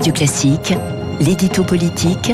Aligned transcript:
Radio 0.00 0.14
Classique, 0.14 0.72
l'édito 1.20 1.62
politique 1.62 2.32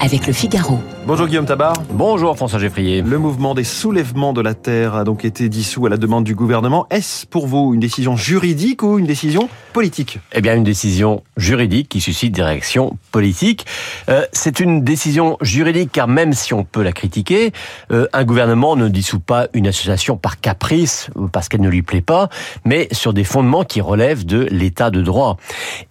avec 0.00 0.26
le 0.26 0.32
Figaro. 0.32 0.80
Bonjour 1.06 1.26
Guillaume 1.26 1.44
Tabar. 1.44 1.74
Bonjour 1.90 2.34
François 2.34 2.58
Geffrier. 2.58 3.02
Le 3.02 3.18
mouvement 3.18 3.54
des 3.54 3.62
soulèvements 3.62 4.32
de 4.32 4.40
la 4.40 4.54
Terre 4.54 4.94
a 4.94 5.04
donc 5.04 5.26
été 5.26 5.50
dissous 5.50 5.84
à 5.84 5.90
la 5.90 5.98
demande 5.98 6.24
du 6.24 6.34
gouvernement. 6.34 6.86
Est-ce 6.88 7.26
pour 7.26 7.46
vous 7.46 7.74
une 7.74 7.80
décision 7.80 8.16
juridique 8.16 8.82
ou 8.82 8.98
une 8.98 9.04
décision 9.04 9.50
politique? 9.74 10.18
Eh 10.32 10.40
bien 10.40 10.54
une 10.54 10.64
décision 10.64 11.22
juridique 11.36 11.90
qui 11.90 12.00
suscite 12.00 12.34
des 12.34 12.42
réactions 12.42 12.96
politiques. 13.12 13.66
Euh, 14.08 14.24
c'est 14.32 14.60
une 14.60 14.82
décision 14.82 15.36
juridique 15.42 15.92
car 15.92 16.08
même 16.08 16.32
si 16.32 16.54
on 16.54 16.64
peut 16.64 16.82
la 16.82 16.92
critiquer, 16.92 17.52
euh, 17.92 18.06
un 18.14 18.24
gouvernement 18.24 18.74
ne 18.74 18.88
dissout 18.88 19.20
pas 19.20 19.48
une 19.52 19.66
association 19.66 20.16
par 20.16 20.40
caprice 20.40 21.10
ou 21.16 21.28
parce 21.28 21.50
qu'elle 21.50 21.60
ne 21.60 21.68
lui 21.68 21.82
plaît 21.82 22.00
pas, 22.00 22.30
mais 22.64 22.88
sur 22.92 23.12
des 23.12 23.24
fondements 23.24 23.64
qui 23.64 23.82
relèvent 23.82 24.24
de 24.24 24.48
l'état 24.50 24.90
de 24.90 25.02
droit. 25.02 25.36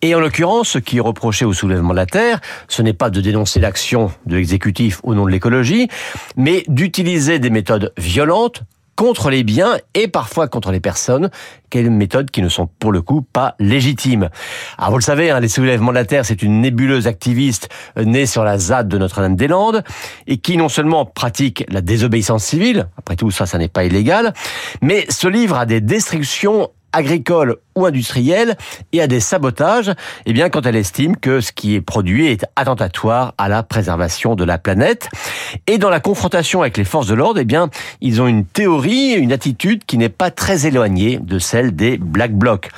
Et 0.02 0.16
en 0.16 0.20
l'occurrence, 0.20 0.70
ce 0.70 0.80
qui 0.80 0.98
est 0.98 1.02
reproché 1.02 1.46
au 1.46 1.54
soulèvement 1.54 1.92
de 1.92 1.98
la 1.98 2.08
Terre, 2.08 2.42
ce 2.68 2.82
n'est 2.82 2.94
pas 2.94 3.12
de 3.12 3.22
dénoncer 3.22 3.60
l'action 3.60 4.12
de 4.26 4.38
l'exécutif 4.38 5.02
au 5.04 5.16
nom 5.16 5.26
de 5.26 5.32
l'écologie, 5.32 5.88
mais 6.36 6.64
d'utiliser 6.68 7.40
des 7.40 7.50
méthodes 7.50 7.94
violentes 7.98 8.64
contre 8.96 9.30
les 9.30 9.44
biens 9.44 9.78
et 9.94 10.08
parfois 10.08 10.48
contre 10.48 10.72
les 10.72 10.80
personnes, 10.80 11.30
quelles 11.70 11.90
méthodes 11.90 12.30
qui 12.30 12.42
ne 12.42 12.50
sont 12.50 12.68
pour 12.80 12.92
le 12.92 13.02
coup 13.02 13.22
pas 13.22 13.56
légitimes. 13.60 14.30
Alors 14.78 14.92
vous 14.92 14.98
le 14.98 15.04
savez, 15.04 15.32
hein, 15.32 15.40
les 15.40 15.48
soulèvements 15.48 15.92
de 15.92 15.96
la 15.96 16.06
Terre, 16.06 16.26
c'est 16.26 16.44
une 16.44 16.62
nébuleuse 16.62 17.08
activiste 17.08 17.70
euh, 17.98 18.06
née 18.06 18.26
sur 18.26 18.44
la 18.44 18.58
ZAD 18.58 18.88
de 18.88 18.98
Notre-Dame-des-Landes 18.98 19.84
et 20.28 20.38
qui 20.38 20.58
non 20.58 20.70
seulement 20.70 21.06
pratique 21.06 21.66
la 21.70 21.82
désobéissance 21.82 22.44
civile, 22.44 22.88
après 22.98 23.16
tout 23.16 23.32
ça, 23.32 23.46
ça 23.46 23.58
n'est 23.58 23.68
pas 23.68 23.86
illégal, 23.86 24.34
mais 24.82 25.06
se 25.10 25.28
livre 25.28 25.58
à 25.58 25.66
des 25.66 25.82
destructions 25.82 26.70
agricole 26.94 27.58
ou 27.76 27.86
industrielle 27.86 28.56
et 28.92 29.02
à 29.02 29.08
des 29.08 29.20
sabotages, 29.20 29.92
eh 30.26 30.34
bien, 30.34 30.50
quand 30.50 30.66
elle 30.66 30.76
estime 30.76 31.18
que 31.18 31.42
ce 31.42 31.52
qui 31.52 31.76
est 31.76 31.82
produit 31.82 32.28
est 32.28 32.46
attentatoire 32.56 33.34
à 33.38 33.50
la 33.50 33.64
préservation 33.64 34.36
de 34.36 34.44
la 34.44 34.58
planète. 34.58 35.10
Et 35.68 35.78
dans 35.78 35.90
la 35.90 36.00
confrontation 36.00 36.62
avec 36.62 36.78
les 36.78 36.86
forces 36.86 37.08
de 37.08 37.16
l'ordre, 37.16 37.40
eh 37.40 37.46
bien, 37.46 37.70
ils 38.02 38.22
ont 38.22 38.28
une 38.28 38.46
théorie, 38.46 39.14
une 39.14 39.34
attitude 39.34 39.84
qui 39.86 39.98
n'est 39.98 40.10
pas 40.10 40.32
très 40.32 40.68
éloignée 40.68 41.18
de 41.18 41.40
celle 41.40 41.76
des 41.76 41.98
Black 41.98 42.34
Blocs. 42.34 42.70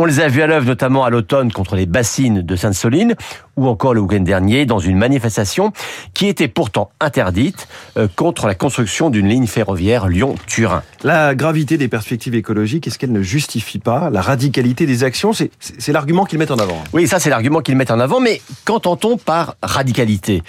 On 0.00 0.06
les 0.06 0.20
a 0.20 0.28
vus 0.28 0.40
à 0.40 0.46
l'œuvre 0.46 0.64
notamment 0.64 1.04
à 1.04 1.10
l'automne 1.10 1.52
contre 1.52 1.76
les 1.76 1.84
bassines 1.84 2.40
de 2.40 2.56
Sainte-Soline 2.56 3.16
ou 3.58 3.68
encore 3.68 3.92
le 3.92 4.00
week-end 4.00 4.22
dernier 4.22 4.64
dans 4.64 4.78
une 4.78 4.96
manifestation 4.96 5.74
qui 6.14 6.26
était 6.26 6.48
pourtant 6.48 6.90
interdite 7.00 7.68
euh, 7.98 8.08
contre 8.16 8.46
la 8.46 8.54
construction 8.54 9.10
d'une 9.10 9.28
ligne 9.28 9.46
ferroviaire 9.46 10.08
Lyon-Turin. 10.08 10.82
La 11.02 11.34
gravité 11.34 11.76
des 11.76 11.88
perspectives 11.88 12.34
écologiques, 12.34 12.86
est-ce 12.86 12.98
qu'elle 12.98 13.12
ne 13.12 13.20
justifie 13.20 13.78
pas 13.78 14.08
la 14.08 14.22
radicalité 14.22 14.86
des 14.86 15.04
actions? 15.04 15.32
C'est 15.34 15.92
l'argument 15.92 16.24
qu'ils 16.24 16.38
mettent 16.38 16.50
en 16.50 16.58
avant. 16.58 16.82
Oui, 16.94 17.06
ça 17.06 17.20
c'est 17.20 17.28
l'argument 17.28 17.60
qu'ils 17.60 17.76
mettent 17.76 17.90
en 17.90 18.00
avant, 18.00 18.20
mais 18.20 18.40
qu'entend-on 18.64 19.18
par 19.18 19.56
radicalité? 19.62 20.42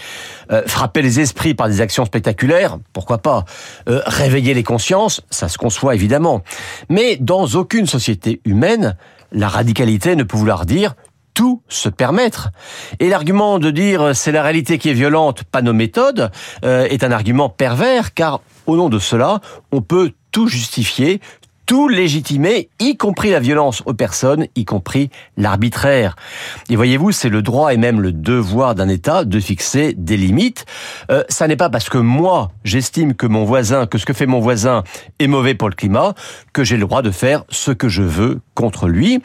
Euh, 0.54 0.64
Frapper 0.66 1.02
les 1.02 1.20
esprits 1.20 1.56
par 1.56 1.68
des 1.68 1.82
actions 1.82 2.06
spectaculaires, 2.06 2.78
pourquoi 2.94 3.18
pas? 3.18 3.44
Euh, 3.90 4.00
Réveiller 4.06 4.54
les 4.54 4.64
consciences, 4.64 5.20
ça 5.30 5.50
se 5.50 5.58
conçoit 5.58 5.94
évidemment. 5.94 6.42
Mais 6.88 7.18
dans 7.18 7.48
aucune 7.48 7.86
société 7.86 8.40
humaine, 8.46 8.96
la 9.32 9.48
radicalité 9.48 10.16
ne 10.16 10.24
peut 10.24 10.38
vouloir 10.38 10.66
dire 10.66 10.96
tout 11.34 11.62
se 11.70 11.90
permettre. 11.90 12.50
Et 13.00 13.10
l'argument 13.10 13.60
de 13.60 13.72
dire 13.72 14.16
c'est 14.16 14.32
la 14.32 14.44
réalité 14.44 14.78
qui 14.78 14.90
est 14.90 14.94
violente, 14.94 15.44
pas 15.46 15.62
nos 15.62 15.74
méthodes, 15.74 16.32
euh, 16.66 16.86
est 16.86 17.04
un 17.04 17.12
argument 17.12 17.50
pervers, 17.50 18.14
car 18.14 18.42
au 18.68 18.76
nom 18.76 18.90
de 18.90 19.00
cela, 19.00 19.40
on 19.72 19.82
peut 19.82 20.12
tout 20.32 20.48
justifier, 20.48 21.20
tout 21.72 21.88
légitimer, 21.88 22.68
y 22.82 22.98
compris 22.98 23.32
la 23.32 23.40
violence 23.40 23.82
aux 23.86 23.94
personnes, 23.94 24.48
y 24.58 24.66
compris 24.66 25.10
l'arbitraire. 25.38 26.18
Et 26.70 26.76
voyez-vous, 26.76 27.14
c'est 27.14 27.30
le 27.30 27.42
droit 27.42 27.74
et 27.74 27.78
même 27.78 28.02
le 28.02 28.12
devoir 28.12 28.76
d'un 28.76 28.90
État 28.90 29.24
de 29.24 29.40
fixer 29.40 29.94
des 29.94 30.18
limites. 30.18 30.66
Euh, 31.12 31.24
ça 31.30 31.48
n'est 31.48 31.56
pas 31.56 31.70
parce 31.70 31.88
que 31.88 31.98
moi, 31.98 32.52
j'estime 32.66 33.14
que 33.14 33.26
mon 33.26 33.46
voisin, 33.46 33.86
que 33.86 33.98
ce 33.98 34.06
que 34.06 34.12
fait 34.12 34.26
mon 34.26 34.42
voisin 34.42 34.84
est 35.20 35.28
mauvais 35.28 35.56
pour 35.56 35.70
le 35.70 35.76
climat, 35.76 36.14
que 36.52 36.66
j'ai 36.66 36.76
le 36.76 36.86
droit 36.86 37.02
de 37.02 37.12
faire 37.12 37.46
ce 37.48 37.72
que 37.72 37.88
je 37.88 38.04
veux 38.04 38.42
contre 38.54 38.90
lui. 38.90 39.22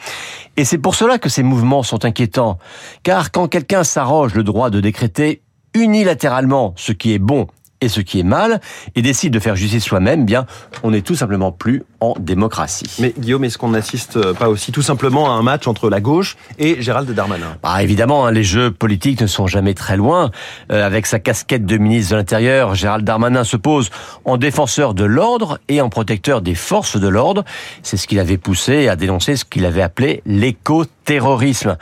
Et 0.55 0.63
c'est 0.63 0.77
pour 0.77 0.95
cela 0.95 1.17
que 1.17 1.27
ces 1.27 1.43
mouvements 1.43 1.83
sont 1.83 2.05
inquiétants. 2.05 2.59
Car 3.03 3.31
quand 3.31 3.49
quelqu'un 3.49 3.83
s'arroge 3.83 4.35
le 4.35 4.45
droit 4.45 4.69
de 4.69 4.79
décréter 4.79 5.41
unilatéralement 5.73 6.73
ce 6.77 6.93
qui 6.93 7.13
est 7.13 7.19
bon 7.19 7.47
et 7.81 7.89
ce 7.89 8.01
qui 8.01 8.19
est 8.19 8.23
mal, 8.23 8.59
et 8.95 9.01
décide 9.01 9.33
de 9.33 9.39
faire 9.39 9.55
justice 9.55 9.83
soi-même, 9.83 10.25
bien, 10.25 10.45
on 10.83 10.91
n'est 10.91 11.01
tout 11.01 11.15
simplement 11.15 11.51
plus 11.51 11.83
en 11.99 12.13
démocratie. 12.19 12.89
Mais 12.99 13.13
Guillaume, 13.17 13.43
est-ce 13.43 13.57
qu'on 13.57 13.69
n'assiste 13.69 14.33
pas 14.33 14.49
aussi 14.49 14.71
tout 14.71 14.81
simplement 14.81 15.31
à 15.31 15.33
un 15.33 15.43
match 15.43 15.67
entre 15.67 15.89
la 15.89 16.01
gauche 16.01 16.37
et 16.59 16.81
Gérald 16.81 17.09
Darmanin? 17.11 17.57
Bah, 17.61 17.83
Évidemment, 17.83 18.25
hein, 18.25 18.31
les 18.31 18.43
jeux 18.43 18.71
politiques 18.71 19.21
ne 19.21 19.27
sont 19.27 19.47
jamais 19.47 19.73
très 19.73 19.97
loin. 19.97 20.31
Euh, 20.71 20.85
avec 20.85 21.05
sa 21.05 21.19
casquette 21.19 21.65
de 21.65 21.77
ministre 21.77 22.11
de 22.11 22.17
l'Intérieur, 22.17 22.75
Gérald 22.75 23.05
Darmanin 23.05 23.43
se 23.43 23.57
pose 23.57 23.89
en 24.25 24.37
défenseur 24.37 24.93
de 24.93 25.03
l'ordre 25.03 25.59
et 25.67 25.81
en 25.81 25.89
protecteur 25.89 26.41
des 26.41 26.55
forces 26.55 26.97
de 26.97 27.07
l'ordre. 27.07 27.43
C'est 27.83 27.97
ce 27.97 28.07
qu'il 28.07 28.19
avait 28.19 28.37
poussé 28.37 28.87
à 28.87 28.95
dénoncer 28.95 29.35
ce 29.35 29.45
qu'il 29.45 29.65
avait 29.65 29.81
appelé 29.81 30.21
l'éco-terrorisme 30.25 31.77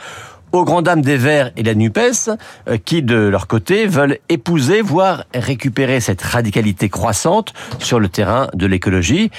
aux 0.56 0.64
grandes 0.64 0.84
dames 0.84 1.02
des 1.02 1.16
Verts 1.16 1.50
et 1.56 1.62
la 1.62 1.74
NUPES, 1.74 2.30
euh, 2.68 2.78
qui 2.82 3.02
de 3.02 3.16
leur 3.16 3.46
côté 3.46 3.86
veulent 3.86 4.18
épouser, 4.28 4.80
voire 4.80 5.24
récupérer 5.34 6.00
cette 6.00 6.22
radicalité 6.22 6.88
croissante 6.88 7.52
sur 7.78 8.00
le 8.00 8.08
terrain 8.08 8.48
de 8.54 8.66
l'écologie. 8.66 9.30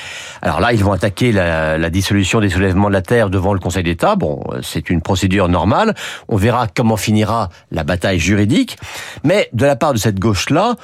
Alors 0.42 0.60
là, 0.60 0.74
ils 0.74 0.84
vont 0.84 0.92
attaquer 0.92 1.32
la, 1.32 1.78
la, 1.78 1.90
dissolution 1.90 2.40
des 2.40 2.50
soulèvements 2.50 2.90
de 2.90 2.94
la 2.94 3.02
Terre 3.02 3.30
devant 3.30 3.54
le 3.54 3.60
Conseil 3.60 3.84
d'État. 3.84 4.16
Bon, 4.16 4.44
euh, 4.52 4.60
c'est 4.62 4.90
une 4.90 5.02
procédure 5.02 5.50
normale. 5.50 5.96
On 6.28 6.38
verra 6.38 6.68
comment 6.68 6.98
finira 6.98 7.50
la 7.72 7.84
bataille 7.84 8.20
juridique. 8.20 8.78
Mais 9.24 9.50
de 9.54 9.66
la 9.66 9.76
part 9.76 9.94
de 9.94 9.98
cette 9.98 10.20
gauche-là, 10.20 10.76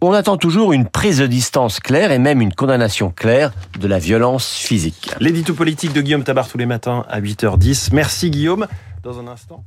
on 0.00 0.12
attend 0.12 0.36
toujours 0.36 0.72
une 0.72 0.86
prise 0.86 1.18
de 1.18 1.26
distance 1.26 1.80
claire 1.80 2.12
et 2.12 2.18
même 2.18 2.40
une 2.40 2.52
condamnation 2.52 3.10
claire 3.10 3.52
de 3.78 3.88
la 3.88 3.98
violence 3.98 4.54
physique. 4.54 5.10
L'édito 5.20 5.54
politique 5.54 5.92
de 5.92 6.00
Guillaume 6.00 6.24
Tabar 6.24 6.48
tous 6.48 6.58
les 6.58 6.66
matins 6.66 7.04
à 7.08 7.20
8h10. 7.20 7.90
Merci 7.92 8.30
Guillaume. 8.30 8.66
Dans 9.02 9.18
un 9.18 9.28
instant. 9.28 9.64